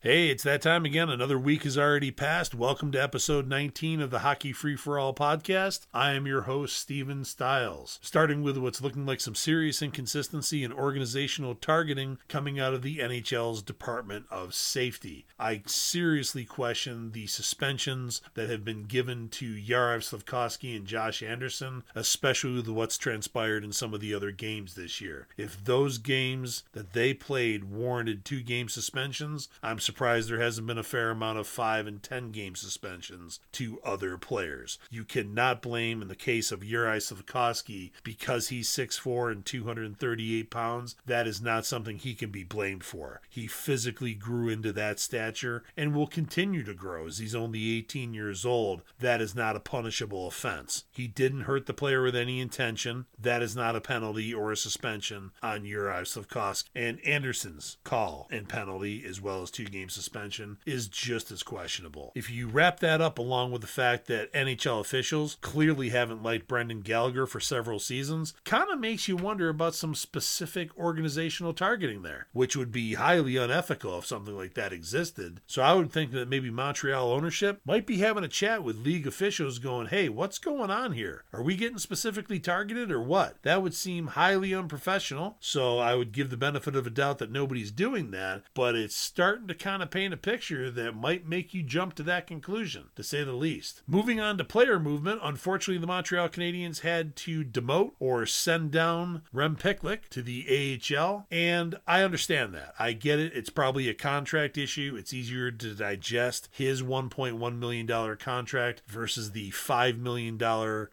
[0.00, 1.08] Hey, it's that time again.
[1.08, 2.54] Another week has already passed.
[2.54, 5.86] Welcome to episode 19 of the Hockey Free for All podcast.
[5.92, 7.98] I am your host, Steven Stiles.
[8.02, 12.98] Starting with what's looking like some serious inconsistency in organizational targeting coming out of the
[12.98, 15.24] NHL's Department of Safety.
[15.40, 21.82] I seriously question the suspensions that have been given to Yaroslav Slafkovsky and Josh Anderson,
[21.96, 25.26] especially with what's transpired in some of the other games this year.
[25.38, 30.78] If those games that they played warranted two game suspensions, I'm surprised there hasn't been
[30.78, 34.78] a fair amount of five and ten game suspensions to other players.
[34.90, 40.96] You cannot blame, in the case of Juraj Slafkovsky, because he's 6'4 and 238 pounds,
[41.06, 43.20] that is not something he can be blamed for.
[43.28, 48.12] He physically grew into that stature and will continue to grow as he's only 18
[48.12, 48.82] years old.
[49.00, 50.84] That is not a punishable offense.
[50.92, 53.06] He didn't hurt the player with any intention.
[53.18, 56.68] That is not a penalty or a suspension on Juraj Slafkovsky.
[56.74, 62.12] And Anderson's call and penalty, as well as two game suspension is just as questionable.
[62.14, 66.48] If you wrap that up along with the fact that NHL officials clearly haven't liked
[66.48, 72.02] Brendan Gallagher for several seasons, kind of makes you wonder about some specific organizational targeting
[72.02, 75.40] there, which would be highly unethical if something like that existed.
[75.46, 79.06] So I would think that maybe Montreal ownership might be having a chat with league
[79.06, 81.24] officials going, hey, what's going on here?
[81.32, 83.36] Are we getting specifically targeted or what?
[83.42, 85.36] That would seem highly unprofessional.
[85.40, 88.96] So I would give the benefit of a doubt that nobody's doing that, but it's
[88.96, 92.84] starting to kind of paint a picture that might make you jump to that conclusion,
[92.94, 93.82] to say the least.
[93.88, 99.22] Moving on to player movement, unfortunately, the Montreal Canadiens had to demote or send down
[99.32, 102.74] Rem Pitlick to the AHL, and I understand that.
[102.78, 103.32] I get it.
[103.34, 104.94] It's probably a contract issue.
[104.96, 110.38] It's easier to digest his $1.1 million contract versus the $5 million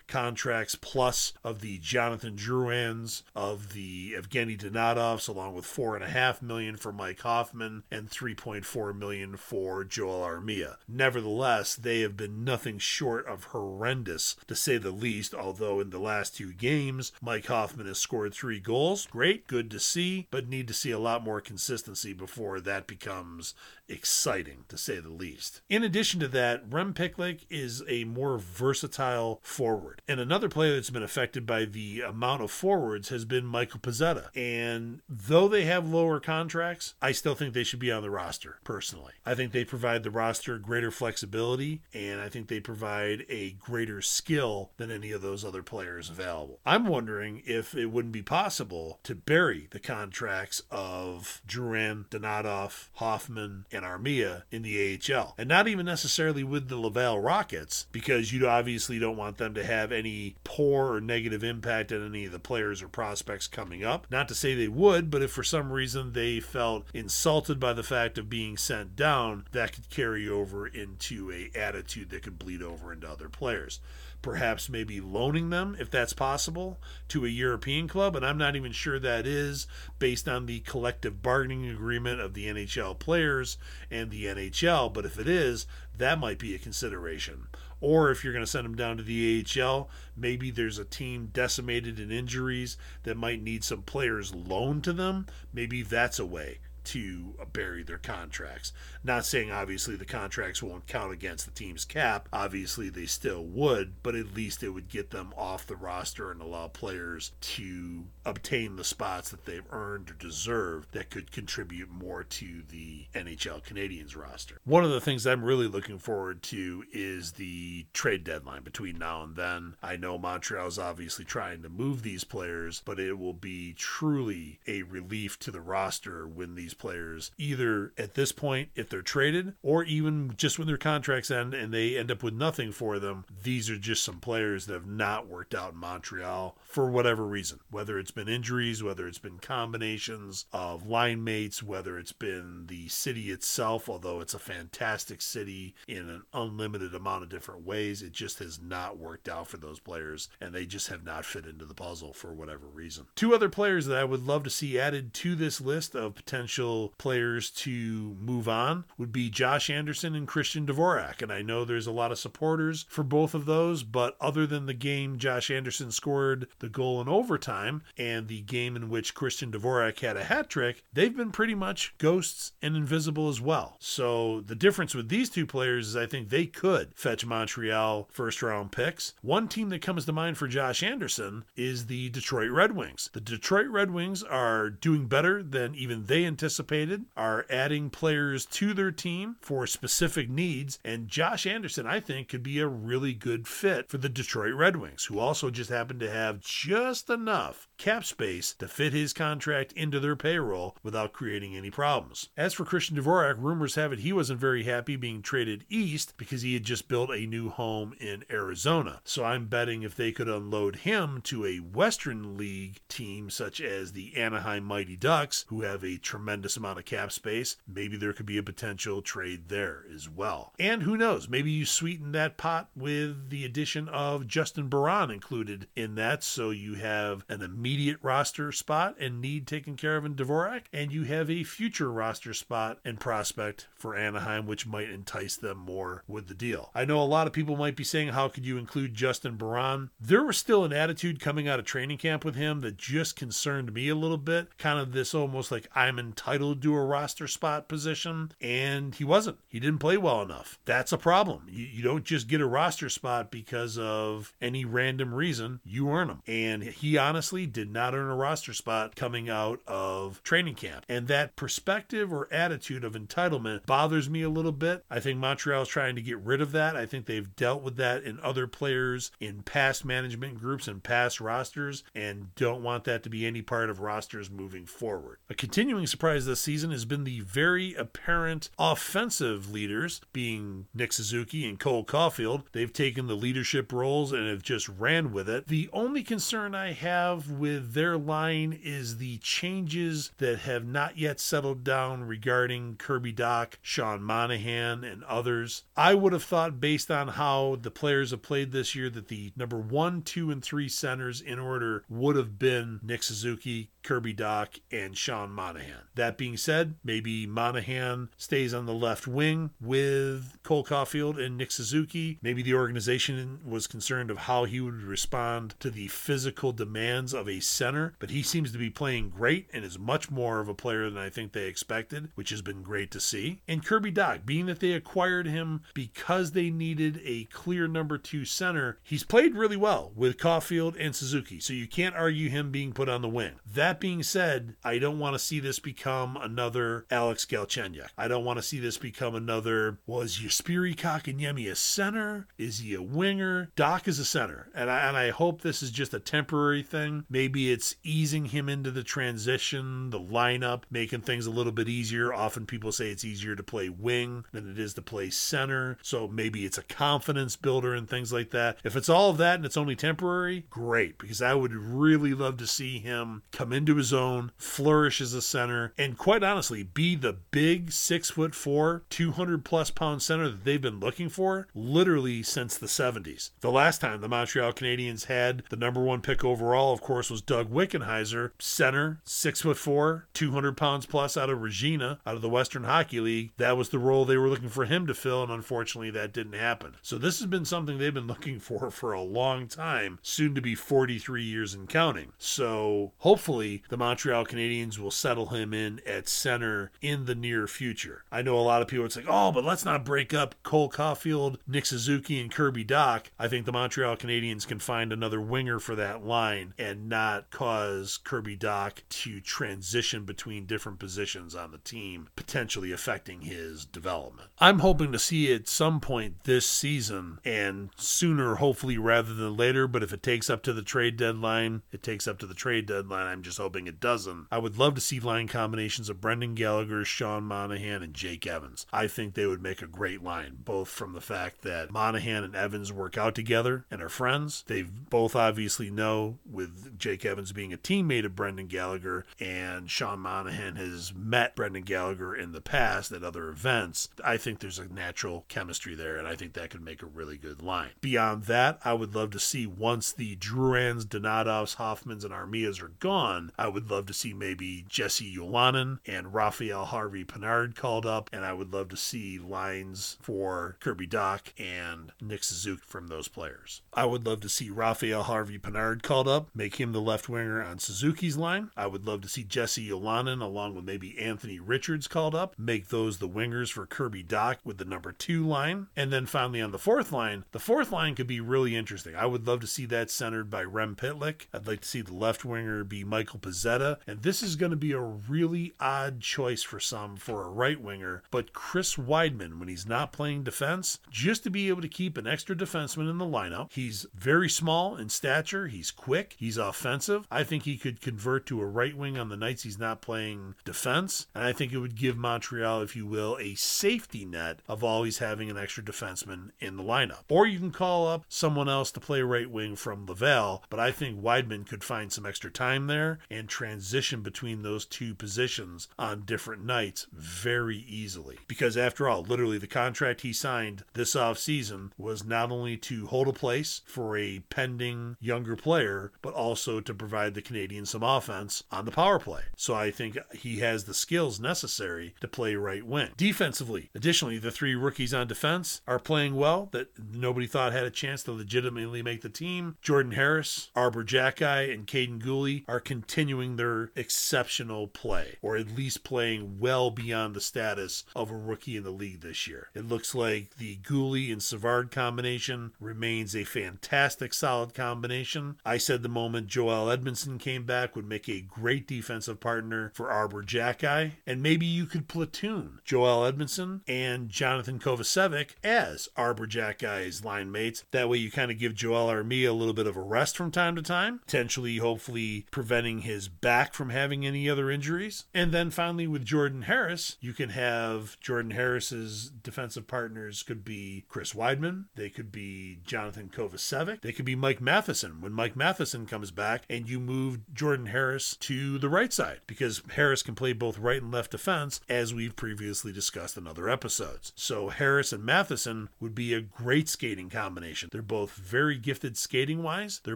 [0.08, 6.92] contracts plus of the Jonathan Drouins, of the Evgeny Donatovs, along with 4.5 million for
[6.92, 10.78] Mike Hoffman and 3.4 1.4 million for Joel Armia.
[10.88, 16.00] Nevertheless, they have been nothing short of horrendous, to say the least, although in the
[16.00, 19.08] last two games, Mike Hoffman has scored three goals.
[19.08, 23.54] Great, good to see, but need to see a lot more consistency before that becomes
[23.88, 25.62] exciting, to say the least.
[25.70, 30.02] In addition to that, Rem Pitlick is a more versatile forward.
[30.08, 34.30] And another player that's been affected by the amount of forwards has been Michael Pezzetta.
[34.36, 38.53] And though they have lower contracts, I still think they should be on the roster,
[38.64, 39.14] personally.
[39.26, 44.02] I think they provide the roster greater flexibility, and I think they provide a greater
[44.02, 46.60] skill than any of those other players available.
[46.66, 53.66] I'm wondering if it wouldn't be possible to bury the contracts of Drouin, Donatov, Hoffman,
[53.72, 55.36] and Armia in the AHL.
[55.38, 59.64] And not even necessarily with the Laval Rockets, because you obviously don't want them to
[59.64, 64.08] have any poor or negative impact on any of the players or prospects coming up.
[64.10, 67.84] Not to say they would, but if for some reason they felt insulted by the
[67.84, 72.62] fact of being sent down, that could carry over into a attitude that could bleed
[72.62, 73.80] over into other players
[74.24, 78.16] perhaps maybe loaning them, if that's possible, to a European club.
[78.16, 79.68] And I'm not even sure that is
[80.00, 83.58] based on the collective bargaining agreement of the NHL players
[83.92, 84.92] and the NHL.
[84.92, 87.48] But if it is, that might be a consideration.
[87.82, 91.30] Or if you're going to send them down to the AHL, maybe there's a team
[91.34, 95.28] decimated in injuries that might need some players loaned to them.
[95.54, 98.74] Maybe that's a way to bury their contracts.
[99.04, 102.30] Not saying obviously the contracts won't count against the team's cap.
[102.32, 106.42] Obviously they still would, but at least it would get them off the roster and
[106.42, 112.24] allow players to obtain the spots that they've earned or deserve that could contribute more
[112.24, 114.60] to the NHL Canadiens roster.
[114.66, 119.24] One of the things I'm really looking forward to is the trade deadline between now
[119.24, 119.76] and then.
[119.82, 124.60] I know Montreal is obviously trying to move these players, but it will be truly
[124.68, 129.54] a relief to the roster when these players either at this point if they're traded
[129.62, 133.26] or even just when their contracts end and they end up with nothing for them.
[133.44, 137.60] These are just some players that have not worked out in Montreal for whatever reason,
[137.70, 142.88] whether it's been injuries, whether it's been combinations of line mates, whether it's been the
[142.88, 148.12] city itself, although it's a fantastic city in an unlimited amount of different ways, it
[148.12, 151.66] just has not worked out for those players and they just have not fit into
[151.66, 153.06] the puzzle for whatever reason.
[153.16, 156.94] Two other players that I would love to see added to this list of potential
[156.98, 161.22] players to move on would be Josh Anderson and Christian Dvorak.
[161.22, 164.66] And I know there's a lot of supporters for both of those, but other than
[164.66, 169.50] the game Josh Anderson scored the goal in overtime and the game in which Christian
[169.50, 173.78] Dvorak had a hat trick, they've been pretty much ghosts and invisible as well.
[173.80, 178.44] So the difference with these two players is I think they could fetch Montreal first
[178.44, 179.14] round picks.
[179.22, 183.10] One team that comes to mind for Josh Anderson is the Detroit Red Wings.
[183.14, 188.74] The Detroit Red Wings are doing better than even they anticipated are adding players to
[188.74, 190.78] their team for specific needs.
[190.84, 194.76] And Josh Anderson, I think, could be a really good fit for the Detroit Red
[194.76, 199.74] Wings, who also just happen to have just enough cap space to fit his contract
[199.74, 202.30] into their payroll without creating any problems.
[202.38, 206.44] As for Christian Dvorak, rumors have it he wasn't very happy being traded east because
[206.44, 209.02] he had just built a new home in Arizona.
[209.04, 213.92] So I'm betting if they could unload him to a Western League team such as
[213.92, 218.26] the Anaheim Mighty Ducks, who have a tremendous amount of cap space, maybe there could
[218.26, 220.54] be a potential trade there as well.
[220.58, 225.68] And who knows, maybe you sweeten that pot with the addition of Justin Barron included
[225.76, 230.06] in that, so you have an immediate immediate roster spot and need taken care of
[230.06, 234.92] in Dvorak, and you have a future roster spot and prospect for Anaheim, which might
[234.92, 236.70] entice them more with the deal.
[236.76, 239.90] I know a lot of people might be saying, How could you include Justin Barron?
[240.00, 243.74] There was still an attitude coming out of training camp with him that just concerned
[243.74, 244.56] me a little bit.
[244.60, 249.40] Kind of this almost like I'm entitled to a roster spot position, and he wasn't.
[249.48, 250.60] He didn't play well enough.
[250.66, 251.48] That's a problem.
[251.50, 256.10] You, you don't just get a roster spot because of any random reason, you earn
[256.10, 256.22] them.
[256.28, 260.86] And he honestly did not earn a roster spot coming out of training camp.
[260.90, 264.84] And that perspective or attitude of entitlement bothers me a little bit.
[264.90, 266.76] I think Montreal is trying to get rid of that.
[266.76, 271.22] I think they've dealt with that in other players in past management groups and past
[271.22, 275.20] rosters and don't want that to be any part of rosters moving forward.
[275.30, 281.48] A continuing surprise this season has been the very apparent offensive leaders, being Nick Suzuki
[281.48, 282.44] and Cole Caufield.
[282.52, 285.48] They've taken the leadership roles and have just ran with it.
[285.48, 291.20] The only concern I have with their line is the changes that have not yet
[291.20, 295.64] settled down regarding Kirby Dach, Sean Monahan, and others.
[295.76, 299.34] I would have thought, based on how the players have played this year, that the
[299.36, 304.62] number one, two, and three centers in order would have been Nick Suzuki, Kirby Dach,
[304.72, 305.90] and Sean Monahan.
[305.96, 311.52] That being said, maybe Monahan stays on the left wing with Cole Caufield and Nick
[311.52, 312.20] Suzuki.
[312.22, 317.28] Maybe the organization was concerned of how he would respond to the physical demands of
[317.28, 320.54] a center, but he seems to be playing great and is much more of a
[320.54, 323.42] player than I think they expected, which has been great to see.
[323.48, 328.26] And Kirby Dach, being that they acquired him because they needed a clear number two
[328.26, 332.74] center, he's played really well with Caufield and Suzuki, so you can't argue him being
[332.74, 333.34] put on the wing.
[333.46, 337.90] That being said, I don't want to see this become another Alex Galchenyuk.
[337.98, 342.28] I don't want to see this become another, was Jesperi Kotkaniemi a center?
[342.38, 343.52] Is he a winger?
[343.56, 347.06] Dach is a center, and I, and I hope this is just a temporary thing.
[347.10, 352.14] Maybe it's easing him into the transition, the lineup, making things a little bit easier.
[352.14, 356.08] Often people say it's easier to play wing than it is to play center, so
[356.08, 358.58] maybe it's a confidence builder and things like that.
[358.64, 362.38] If it's all of that and it's only temporary, great, because I would really love
[362.38, 366.96] to see him come into his own, flourish as a center, and quite honestly, be
[366.96, 372.24] the big six foot four, 200 plus pound center that they've been looking for literally
[372.24, 373.32] since the 70s.
[373.42, 377.22] The last time the Montreal Canadiens had the number one pick overall, of course, was
[377.22, 382.30] Doug Wickenheiser, center, six foot four, 200 pounds plus out of Regina, out of the
[382.30, 383.34] Western Hockey League.
[383.38, 386.34] That was the role they were looking for him to fill, and unfortunately, that didn't
[386.34, 386.74] happen.
[386.82, 390.42] So this has been something they've been looking for for a long time, soon to
[390.42, 392.14] be 43 years and counting.
[392.18, 398.06] So hopefully, the Montreal Canadiens will settle him in at center in the near future.
[398.12, 400.72] I know a lot of people would say, oh, but let's not break up Cole
[400.72, 403.06] Caufield, Nick Suzuki, and Kirby Dach.
[403.20, 407.98] I think the Montreal Canadiens can find another winger for that line and not cause
[408.04, 414.30] Kirby Dach to transition between different positions on the team, potentially affecting his development.
[414.40, 419.68] I'm hoping to see at some point this season and sooner, hopefully, rather than later.
[419.68, 422.66] But if it takes up to the trade deadline, it takes up to the trade
[422.66, 423.08] deadline.
[423.08, 424.28] I'm just hoping it doesn't.
[424.32, 428.66] I would love to see line combinations of Brendan Gallagher, Sean Monahan, and Jake Evans.
[428.72, 432.36] I think they would make a great line, both from the fact that Monahan and
[432.36, 434.44] Evans work out together and are friends.
[434.48, 440.00] They've both obviously know, with Jake Evans being a teammate of Brendan Gallagher, and Sean
[440.00, 443.90] Monahan has met Brendan Gallagher in the past at other events.
[444.04, 447.18] I think there's a natural chemistry there, and I think that could make a really
[447.18, 447.72] good line.
[447.82, 452.74] Beyond that, I would love to see once the Drouins, Donadovs, Hoffmans, and Armias are
[452.80, 458.10] gone, I would love to see maybe Jesse Ylönen and Raphael Harvey Pinard called up,
[458.14, 463.08] and I would love to see lines for Kirby Dach and Nick Suzuki from those
[463.08, 463.62] players.
[463.74, 467.44] I would love to see Raphael Harvey Pinard called up, make him the left winger
[467.44, 468.52] on Suzuki's line.
[468.56, 472.70] I would love to see Jesse Ylönen along with maybe Anthony Richards called up, make
[472.70, 475.68] those the wingers for Kirby Dach with the number two line.
[475.76, 478.96] And then finally on the fourth line, the fourth line could be really interesting.
[478.96, 481.28] I would love to see that centered by Rem Pitlick.
[481.34, 483.78] I'd like to see the left winger be Michael Pezzetta.
[483.88, 487.60] And this is going to be a really odd choice for some for a right
[487.60, 491.98] winger, but Chris Wideman, when he's not playing defense, just to be able to keep
[491.98, 493.52] an extra defenseman in the lineup.
[493.52, 497.06] He's very small in stature, he's quick, he's offensive.
[497.12, 500.36] I think he could convert to a right wing on the nights he's not playing
[500.46, 504.64] defense, and I think it would give Montreal, if you will, a safety net of
[504.64, 507.04] always having an extra defenseman in the lineup.
[507.10, 510.72] Or you can call up someone else to play right wing from Laval, but I
[510.72, 516.02] think Wideman could find some extra time there and transition between those two positions on
[516.06, 518.20] different nights very easily.
[518.28, 523.08] Because after all, literally the contract he signed this offseason was not only to hold
[523.10, 528.44] a place for a pending younger player, but also to provide the Canadiens some offense
[528.52, 529.24] on the power play.
[529.36, 532.90] So I think he has the skills necessary to play right wing.
[532.98, 537.72] Defensively, additionally, the three rookies on defense are playing well that nobody thought had a
[537.72, 539.58] chance to legitimately make the team.
[539.62, 545.84] Jordan Harris, Arber Xhekaj, and Kaiden Guhle are continuing their exceptional play, or at least
[545.84, 549.50] playing well beyond the status of a rookie in the league this year.
[549.54, 555.38] It looks like the Guhle and Savard combination remains a fantastic, solid combination.
[555.46, 559.90] I said the moment Joel Edmondson came back would make a great defensive partner for
[559.90, 567.06] Arber Xhekaj, and maybe you could platoon Joel Edmondson and Jonathan Kovacevic as Arber Xhekaj's
[567.06, 567.64] line mates.
[567.72, 570.32] That way you kind of give Joel Armia a little bit of a rest from
[570.32, 575.06] time to time, potentially, hopefully, preventing his back from having any other injuries.
[575.14, 580.84] And then finally, with Jordan Harris, you can have Jordan Harris's defensive partners could be
[580.90, 585.00] Chris Wideman, they could be Jonathan Kovacevic, they could be Mike Matheson.
[585.00, 589.62] When Mike Matheson comes back and you move Jordan Harris to the right side, because
[589.76, 594.12] Harris can play both right and left defense, as we've previously discussed in other episodes.
[594.16, 597.70] So Harris and Matheson would be a great skating combination.
[597.72, 599.96] They're both very gifted skating wise, they're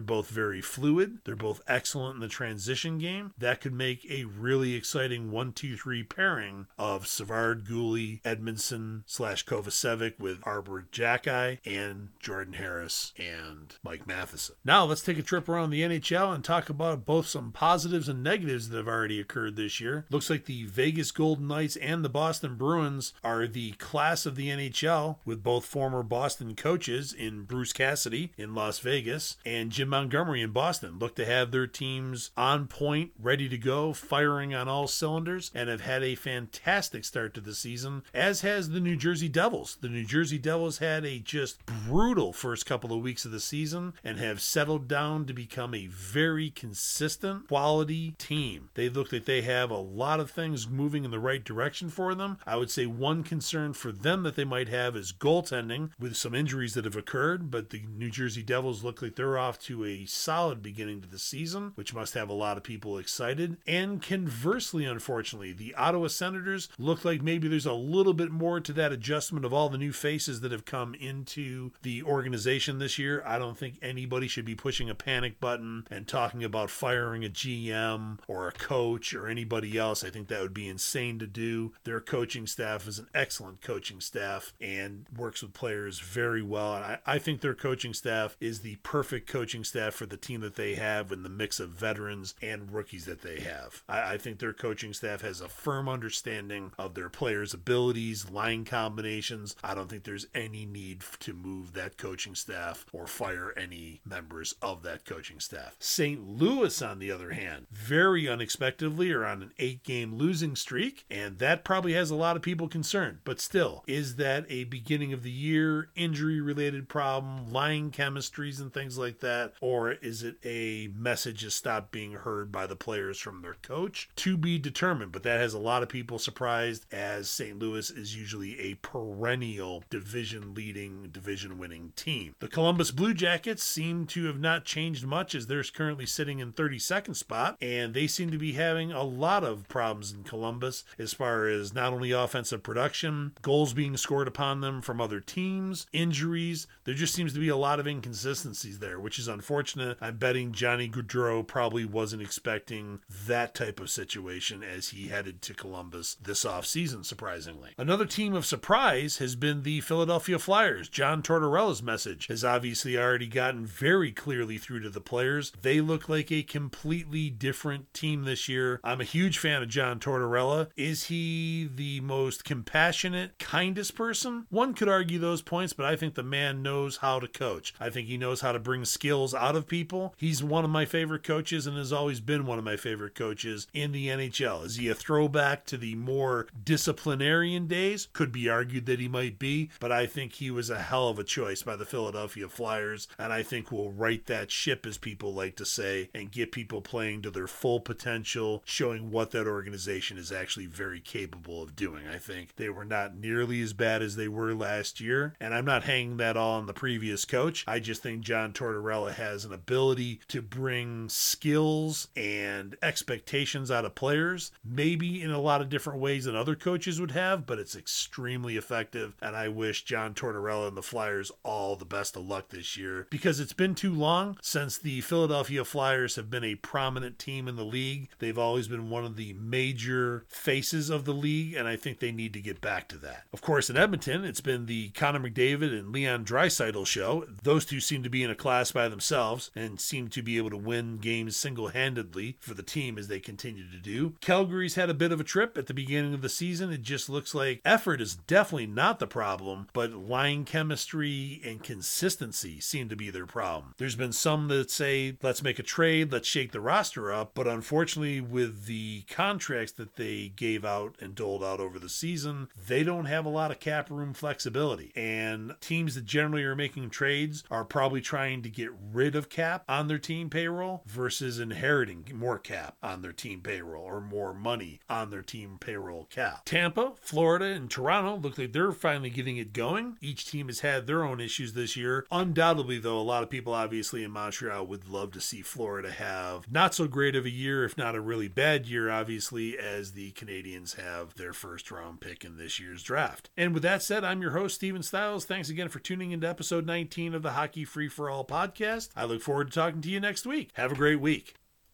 [0.00, 3.32] both very fluid, they're both excellent in the transition game.
[3.38, 9.44] That could make a really exciting one, two, three pairing of Savard, Guhle, Edmondson slash
[9.44, 14.56] Kovacevic with Arber Xhekaj and Jordan Harris and Mike Matheson.
[14.64, 18.22] Now let's take a trip around the NHL and talk about both some positives and
[18.22, 20.04] negatives that have already occurred this year.
[20.10, 24.48] Looks like the Vegas Golden Knights and the Boston Bruins are the class of the
[24.48, 30.42] NHL, with both former Boston coaches in Bruce Cassidy in Las Vegas and Jim Montgomery
[30.42, 30.98] in Boston.
[30.98, 35.68] Look to have their teams on point, ready to go, firing on all cylinders, and
[35.68, 39.78] have had a fantastic start to the season, as has the New Jersey Devils.
[39.80, 43.94] The New Jersey Devils had a just brutal first couple of weeks of the season
[44.04, 48.70] and have settled down to become a very consistent quality team.
[48.74, 52.14] They look like they have a lot of things moving in the right direction for
[52.14, 52.38] them.
[52.46, 56.34] I would say one concern for them that they might have is goaltending with some
[56.34, 60.06] injuries that have occurred, but the New Jersey Devils look like they're off to a
[60.06, 63.56] solid beginning to the season, which must have a lot of people excited.
[63.66, 68.72] And conversely, unfortunately, the Ottawa Senators look like maybe there's a little bit more to
[68.72, 73.22] that adjustment of all the new faces that have come into the organization this year.
[73.24, 77.28] I don't think anybody should be pushing a panic button and talking about firing a
[77.28, 80.02] GM or a coach or anybody else.
[80.02, 81.72] I think that would be insane to do.
[81.84, 86.74] Their coaching staff is an excellent coaching staff and works with players very well.
[86.74, 90.40] And I, I think their coaching staff is the perfect coaching staff for the team
[90.40, 93.82] that they have and the mix of veterans and rookies that they have.
[93.88, 98.64] I, I think their coaching staff has a firm understanding of their players' abilities, line
[98.64, 99.54] combinations.
[99.62, 104.54] I don't think there's any need to move that coaching staff or fire any members
[104.62, 105.76] of that coaching staff.
[105.98, 106.38] St.
[106.38, 111.40] Louis, on the other hand, very unexpectedly are on an eight game losing streak, and
[111.40, 113.18] that probably has a lot of people concerned.
[113.24, 118.72] But still, is that a beginning of the year injury related problem, line chemistries, and
[118.72, 119.54] things like that?
[119.60, 124.08] Or is it a message to stop being heard by the players from their coach?
[124.14, 127.58] To be determined, but that has a lot of people surprised as St.
[127.58, 132.36] Louis is usually a perennial division leading, division winning team.
[132.38, 136.52] The Columbus Blue Jackets seem to have not changed much as they're currently sitting in
[136.52, 141.14] 32nd spot, and they seem to be having a lot of problems in Columbus as
[141.14, 146.66] far as not only offensive production, goals being scored upon them from other teams, injuries.
[146.84, 149.96] There just seems to be a lot of inconsistencies there, which is unfortunate.
[150.02, 155.54] I'm betting Johnny Gaudreau probably wasn't expecting that type of situation as he headed to
[155.54, 157.70] Columbus this offseason, surprisingly.
[157.78, 160.90] Another team of surprise has been the Philadelphia Flyers.
[160.90, 165.52] John Tortorella's message has obviously already gotten very clearly through to the players.
[165.62, 168.80] They look like a completely different team this year.
[168.82, 170.68] I'm a huge fan of John Tortorella.
[170.76, 174.46] Is he the most compassionate, kindest person?
[174.50, 177.74] One could argue those points, but I think the man knows how to coach.
[177.80, 180.14] I think he knows how to bring skills out of people.
[180.16, 183.66] He's one of my favorite coaches and has always been one of my favorite coaches
[183.74, 184.64] in the NHL?
[184.64, 188.08] Is he a throwback to the more disciplinarian days?
[188.12, 191.18] Could be argued that he might be, but I think he was a hell of
[191.18, 195.34] a choice by the Philadelphia Flyers, and I think we'll right that ship, as people
[195.34, 200.16] like to say, and get people playing to their full potential, showing what that organization
[200.16, 202.08] is actually very capable of doing.
[202.08, 205.64] I think they were not nearly as bad as they were last year, and I'm
[205.64, 207.64] not hanging that all on the previous coach.
[207.66, 213.94] I just think John Tortorella has an ability to bring skills and expectations out of
[213.94, 217.76] players, maybe in a lot of different ways than other coaches would have, but it's
[217.76, 219.14] extremely effective.
[219.20, 223.06] And I wish John Tortorella and the Flyers all the best of luck this year
[223.10, 227.56] because it's been too long since the Philadelphia Flyers have been a prominent team in
[227.56, 228.08] the league.
[228.18, 232.12] They've always been one of the major faces of the league, and I think they
[232.12, 233.24] need to get back to that.
[233.32, 237.24] Of course, in Edmonton, it's been the Connor McDavid and Leon Draisaitl show.
[237.42, 240.50] Those two seem to be in a class by themselves and seem to be able
[240.50, 244.14] to win games single handedly for the team as they continue to do.
[244.20, 246.72] Calgary's had a bit of a trip at the beginning of the season.
[246.72, 252.60] It just looks like effort is definitely not the problem, but line chemistry and consistency
[252.60, 253.74] seem to be their problem.
[253.78, 257.46] There's been some that say, let's make a trade, let's shake the roster up, but
[257.46, 262.82] unfortunately, with the contracts that they gave out and doled out over the season, they
[262.82, 264.92] don't have a lot of cap room flexibility.
[264.94, 269.64] And teams that generally are making trades are probably trying to get rid of cap
[269.68, 274.80] on their team payroll versus inheriting more cap on their team payroll or more money
[274.88, 276.42] on their team payroll cap.
[276.44, 279.96] Tampa, Florida, and Toronto look like they're finally getting it going.
[280.00, 282.06] Each team has had their own issues this year.
[282.10, 286.50] Undoubtedly, though, a lot of people obviously in Montreal would love to see Florida have
[286.50, 290.12] not so great of a year, if not a really bad year, obviously, as the
[290.12, 293.30] Canadiens have their first round pick in this year's draft.
[293.36, 295.24] And with that said, I'm your host, Steven Stiles.
[295.24, 298.88] Thanks again for tuning into episode 19 of the Hockey Free for All podcast.
[298.96, 300.50] I look forward to talking to you next week.
[300.54, 301.34] Have a great week.